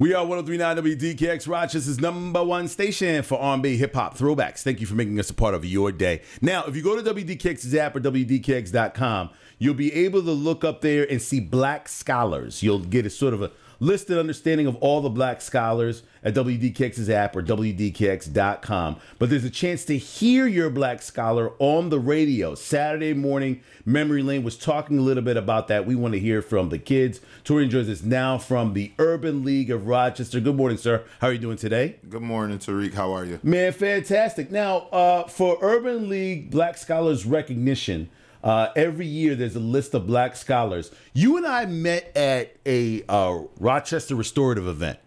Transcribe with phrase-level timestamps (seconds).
[0.00, 4.62] We are 1039 WDKX, Rochester's number one station for R&B hip hop throwbacks.
[4.62, 6.22] Thank you for making us a part of your day.
[6.40, 9.28] Now, if you go to WDKX's app or WDKX.com,
[9.58, 12.62] you'll be able to look up there and see black scholars.
[12.62, 17.08] You'll get a sort of a listed understanding of all the black scholars at WDKX's
[17.08, 18.96] app or WDKX.com.
[19.18, 22.54] But there's a chance to hear your black scholar on the radio.
[22.54, 25.86] Saturday morning, Memory Lane was talking a little bit about that.
[25.86, 27.20] We want to hear from the kids.
[27.42, 30.40] Tori joins us now from the Urban League of Rochester.
[30.40, 31.02] Good morning, sir.
[31.20, 31.96] How are you doing today?
[32.08, 32.92] Good morning, Tariq.
[32.92, 33.40] How are you?
[33.42, 34.50] Man, fantastic.
[34.50, 38.10] Now, uh, for Urban League Black Scholars Recognition,
[38.42, 40.90] uh, every year there's a list of black scholars.
[41.12, 44.98] You and I met at a uh, Rochester restorative event,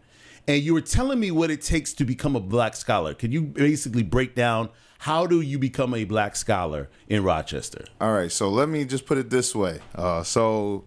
[0.48, 3.14] and you were telling me what it takes to become a black scholar.
[3.14, 4.70] Can you basically break down
[5.00, 7.84] how do you become a black scholar in Rochester?
[8.00, 9.80] All right, so let me just put it this way.
[9.94, 10.86] Uh, so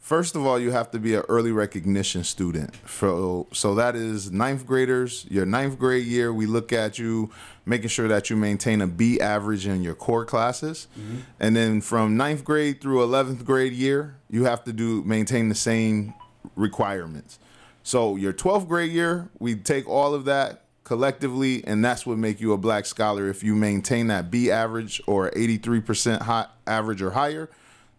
[0.00, 2.74] First of all, you have to be an early recognition student.
[2.86, 5.26] So, so that is ninth graders.
[5.28, 7.30] Your ninth grade year, we look at you
[7.66, 11.18] making sure that you maintain a B average in your core classes, mm-hmm.
[11.38, 15.54] and then from ninth grade through eleventh grade year, you have to do maintain the
[15.54, 16.14] same
[16.56, 17.38] requirements.
[17.82, 22.40] So your twelfth grade year, we take all of that collectively, and that's what make
[22.40, 27.10] you a black scholar if you maintain that B average or 83% hot average or
[27.10, 27.50] higher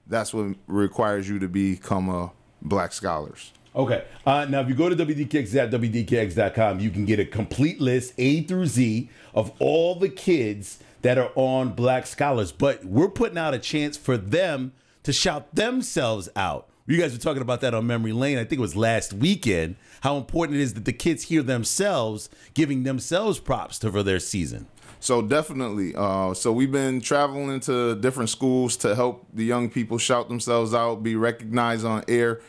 [0.10, 3.54] that's what requires you to become a black scholars.
[3.76, 4.04] Okay.
[4.26, 8.14] Uh, now, if you go to WDKX at WDKX.com, you can get a complete list,
[8.18, 12.52] A through Z, of all the kids that are on Black Scholars.
[12.52, 16.68] But we're putting out a chance for them to shout themselves out.
[16.90, 18.40] You guys were talking about that on Memory Lane.
[18.40, 19.76] I think it was last weekend.
[20.02, 24.20] How important it is that the kids hear themselves giving themselves props to, for their
[24.20, 24.66] season.
[25.00, 25.94] So definitely.
[25.96, 30.74] Uh, so we've been traveling to different schools to help the young people shout themselves
[30.74, 32.42] out, be recognized on air.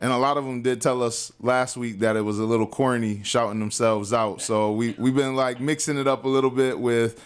[0.00, 2.68] And a lot of them did tell us last week that it was a little
[2.68, 4.40] corny shouting themselves out.
[4.40, 7.20] So we we've been like mixing it up a little bit with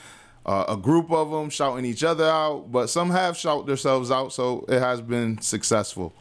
[0.47, 4.33] uh, a group of them shouting each other out, but some have shout themselves out.
[4.33, 6.15] So it has been successful.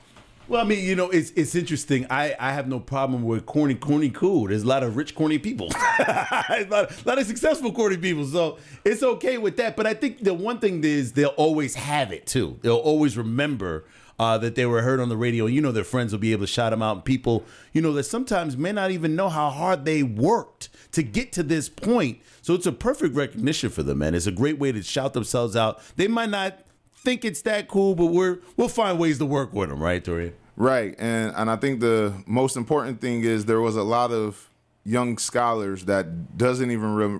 [0.51, 2.05] Well, I mean, you know, it's it's interesting.
[2.09, 4.49] I, I have no problem with corny, corny, cool.
[4.49, 5.69] There's a lot of rich, corny people,
[5.99, 8.25] a, lot, a lot of successful, corny people.
[8.25, 9.77] So it's okay with that.
[9.77, 12.59] But I think the one thing is they'll always have it too.
[12.63, 13.85] They'll always remember
[14.19, 15.45] uh, that they were heard on the radio.
[15.45, 16.97] You know, their friends will be able to shout them out.
[16.97, 21.01] And people, you know, that sometimes may not even know how hard they worked to
[21.01, 22.19] get to this point.
[22.41, 24.13] So it's a perfect recognition for them, man.
[24.15, 25.81] It's a great way to shout themselves out.
[25.95, 26.59] They might not
[26.93, 30.33] think it's that cool, but we're we'll find ways to work with them, right, Tori?
[30.55, 34.49] Right, and and I think the most important thing is there was a lot of
[34.83, 37.19] young scholars that doesn't even re-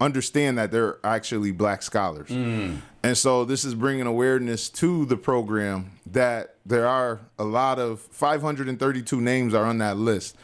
[0.00, 2.78] understand that they're actually black scholars, mm.
[3.02, 8.00] and so this is bringing awareness to the program that there are a lot of
[8.00, 10.36] 532 names are on that list,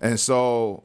[0.00, 0.82] and so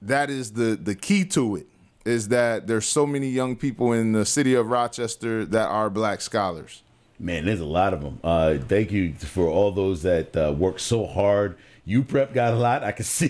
[0.00, 1.66] that is the the key to it
[2.04, 6.20] is that there's so many young people in the city of Rochester that are black
[6.20, 6.82] scholars.
[7.18, 8.18] Man, there's a lot of them.
[8.24, 11.56] Uh, thank you for all those that uh, work so hard.
[11.86, 12.82] You prep got a lot.
[12.82, 13.28] I can see.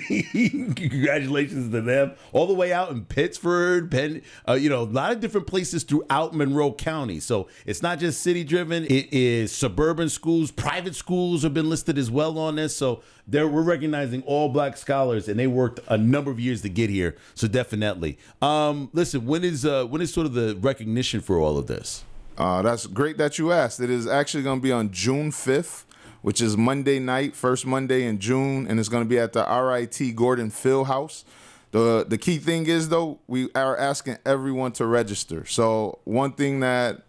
[0.74, 2.12] Congratulations to them.
[2.32, 5.82] All the way out in Pittsford, Penn, uh, you know, a lot of different places
[5.82, 7.20] throughout Monroe County.
[7.20, 8.84] So it's not just city driven.
[8.84, 12.76] It is suburban schools, private schools have been listed as well on this.
[12.76, 16.90] So we're recognizing all black scholars, and they worked a number of years to get
[16.90, 17.16] here.
[17.34, 18.18] So definitely.
[18.40, 22.04] Um, listen, when is uh, when is sort of the recognition for all of this?
[22.36, 23.80] Uh, that's great that you asked.
[23.80, 25.84] It is actually going to be on June 5th,
[26.22, 29.44] which is Monday night, first Monday in June, and it's going to be at the
[29.44, 31.24] RIT Gordon Field House.
[31.70, 35.44] The, the key thing is, though, we are asking everyone to register.
[35.44, 37.02] So, one thing that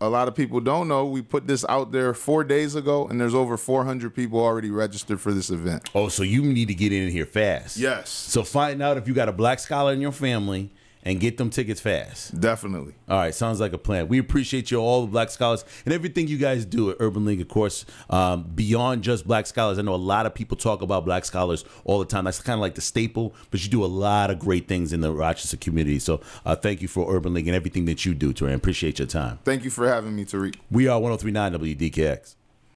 [0.00, 3.20] a lot of people don't know, we put this out there four days ago, and
[3.20, 5.88] there's over 400 people already registered for this event.
[5.94, 7.78] Oh, so you need to get in here fast.
[7.78, 8.10] Yes.
[8.10, 11.50] So, find out if you got a black scholar in your family and get them
[11.50, 12.38] tickets fast.
[12.40, 12.94] Definitely.
[13.08, 14.08] All right, sounds like a plan.
[14.08, 17.40] We appreciate you, all the Black Scholars, and everything you guys do at Urban League,
[17.40, 17.84] of course.
[18.10, 21.64] Um, beyond just Black Scholars, I know a lot of people talk about Black Scholars
[21.84, 22.24] all the time.
[22.24, 25.00] That's kind of like the staple, but you do a lot of great things in
[25.00, 25.98] the Rochester community.
[25.98, 28.52] So uh, thank you for Urban League and everything that you do, Tori.
[28.52, 29.38] I appreciate your time.
[29.44, 30.56] Thank you for having me, Tariq.
[30.70, 32.36] We are 1039 WDKX.